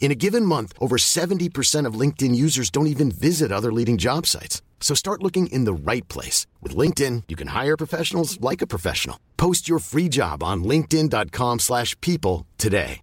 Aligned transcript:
In 0.00 0.12
a 0.12 0.14
given 0.14 0.44
month, 0.44 0.74
over 0.78 0.96
70% 0.98 1.88
of 1.88 1.98
LinkedIn 2.00 2.34
users 2.36 2.70
don't 2.70 2.92
even 2.92 3.10
visit 3.10 3.50
other 3.50 3.72
leading 3.72 3.96
job 3.96 4.26
sites. 4.26 4.62
So 4.80 4.94
start 4.94 5.22
looking 5.22 5.46
in 5.46 5.64
the 5.64 5.72
right 5.72 6.06
place. 6.08 6.46
With 6.62 6.76
LinkedIn, 6.76 7.22
you 7.28 7.36
can 7.36 7.48
hire 7.48 7.76
professionals 7.76 8.38
like 8.40 8.62
a 8.62 8.66
professional. 8.66 9.16
Post 9.36 9.66
your 9.66 9.80
free 9.80 10.08
job 10.10 10.42
on 10.42 10.62
linkedin.com/people 10.64 11.58
slash 11.58 11.98
people 12.00 12.46
today. 12.58 13.00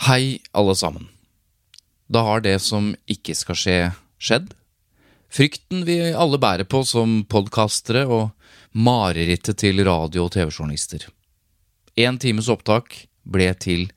Hei, 0.00 0.40
alle 0.52 0.74
sammen. 0.74 1.08
Da 2.08 2.22
har 2.24 2.40
det 2.40 2.56
som 2.64 2.94
ikke 3.04 3.34
skal 3.36 3.56
skje, 3.56 3.78
skjedd. 4.16 4.54
Frykten 5.28 5.84
vi 5.84 5.98
alle 6.16 6.38
bærer 6.40 6.64
på 6.64 6.80
som 6.88 7.20
podkastere 7.28 8.06
og 8.08 8.30
marerittet 8.72 9.60
til 9.60 9.84
radio- 9.84 10.24
og 10.24 10.32
TV-journalister. 10.32 11.04
Én 12.00 12.18
times 12.18 12.48
opptak 12.48 13.09
ble 13.32 13.50
til 13.62 13.88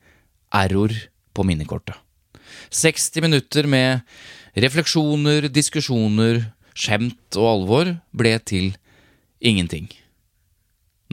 error 0.54 0.94
på 1.34 1.44
minnekortet. 1.46 1.96
60 2.74 3.20
minutter 3.24 3.66
med 3.70 4.02
refleksjoner, 4.58 5.48
diskusjoner, 5.50 6.44
skjemt 6.74 7.38
og 7.38 7.48
alvor 7.50 7.92
ble 8.14 8.36
til 8.46 8.72
ingenting. 9.44 9.88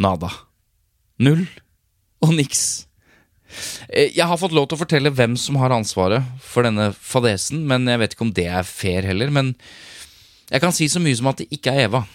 Nada. 0.01 0.29
Null 1.21 1.45
og 2.21 2.33
niks. 2.37 2.87
Eh, 3.89 4.11
Jeg 4.15 4.25
har 4.27 4.39
fått 4.39 4.55
lov 4.55 4.69
til 4.69 4.77
å 4.77 4.83
fortelle 4.83 5.11
hvem 5.13 5.35
som 5.37 5.57
har 5.61 5.73
ansvaret 5.75 6.23
for 6.41 6.65
denne 6.65 6.91
fadesen, 6.95 7.65
men 7.67 7.85
jeg 7.89 7.99
vet 8.01 8.15
ikke 8.15 8.27
om 8.27 8.33
det 8.33 8.47
er 8.47 8.67
fair 8.67 9.05
heller. 9.09 9.29
Men 9.33 9.53
jeg 10.51 10.61
kan 10.63 10.73
si 10.75 10.87
så 10.91 11.01
mye 11.03 11.17
som 11.17 11.29
at 11.31 11.41
det 11.41 11.49
ikke 11.51 11.73
er 11.73 11.87
Eva, 11.89 12.05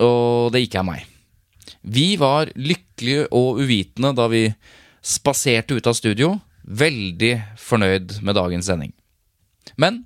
og 0.00 0.52
det 0.54 0.64
ikke 0.66 0.80
er 0.82 0.88
meg. 0.88 1.06
Vi 1.82 2.16
var 2.20 2.50
lykkelige 2.56 3.28
og 3.34 3.60
uvitende 3.62 4.14
da 4.16 4.26
vi 4.30 4.46
spaserte 5.08 5.78
ut 5.78 5.88
av 5.88 5.96
studio, 5.96 6.34
veldig 6.68 7.32
fornøyd 7.60 8.18
med 8.22 8.36
dagens 8.36 8.68
sending. 8.68 8.92
Men 9.80 10.02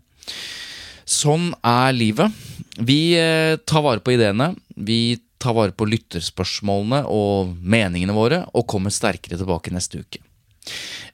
sånn 1.08 1.50
er 1.66 1.92
livet. 1.96 2.30
Vi 2.78 3.14
eh, 3.18 3.58
tar 3.66 3.84
vare 3.84 4.02
på 4.04 4.14
ideene, 4.14 4.52
vi 4.76 5.18
tar 5.42 5.56
vare 5.58 5.74
på 5.74 5.88
lytterspørsmålene 5.90 7.02
og 7.10 7.56
meningene 7.58 8.14
våre, 8.14 8.44
og 8.54 8.68
kommer 8.70 8.94
sterkere 8.94 9.40
tilbake 9.40 9.74
neste 9.74 10.04
uke. 10.04 10.22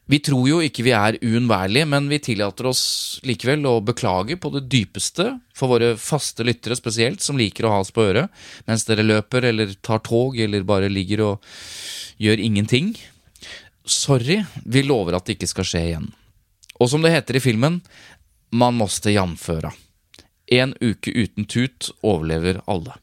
Vi 0.09 0.21
tror 0.25 0.47
jo 0.49 0.59
ikke 0.65 0.85
vi 0.87 0.93
er 0.97 1.19
uunnværlige, 1.21 1.89
men 1.89 2.07
vi 2.09 2.21
tillater 2.25 2.69
oss 2.71 2.83
likevel 3.29 3.67
å 3.69 3.75
beklage 3.85 4.39
på 4.41 4.51
det 4.55 4.65
dypeste 4.73 5.35
for 5.57 5.75
våre 5.75 5.95
faste 6.01 6.47
lyttere 6.49 6.77
spesielt, 6.79 7.21
som 7.25 7.37
liker 7.41 7.69
å 7.69 7.75
ha 7.75 7.83
oss 7.83 7.93
på 7.93 8.07
øret 8.07 8.33
mens 8.69 8.87
dere 8.89 9.05
løper 9.05 9.51
eller 9.51 9.75
tar 9.85 10.01
tog 10.05 10.39
eller 10.41 10.65
bare 10.69 10.89
ligger 10.93 11.25
og 11.27 11.53
gjør 12.25 12.41
ingenting. 12.41 12.95
Sorry, 13.89 14.45
vi 14.65 14.83
lover 14.83 15.17
at 15.17 15.27
det 15.27 15.39
ikke 15.39 15.49
skal 15.49 15.67
skje 15.67 15.85
igjen. 15.87 16.09
Og 16.79 16.91
som 16.93 17.03
det 17.03 17.15
heter 17.15 17.39
i 17.39 17.43
filmen, 17.43 17.81
man 18.53 18.77
måste 18.77 19.13
jamføre. 19.15 19.73
En 20.53 20.75
uke 20.81 21.13
uten 21.13 21.45
tut 21.49 21.91
overlever 22.03 22.61
alle. 22.67 22.95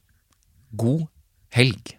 God 0.71 1.07
helg. 1.53 1.97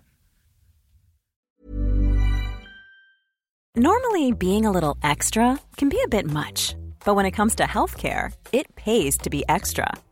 Normally, 3.77 4.33
being 4.33 4.65
a 4.65 4.71
little 4.73 4.97
extra 5.03 5.59
can 5.77 5.91
be 5.91 6.01
a 6.03 6.09
bit 6.09 6.25
much, 6.25 6.75
but 7.05 7.15
when 7.15 7.27
it 7.27 7.37
comes 7.37 7.55
to 7.57 7.65
healthcare, 7.65 8.33
it 8.53 8.75
pays 8.75 9.19
to 9.19 9.29
be 9.31 9.45
extra. 9.49 9.93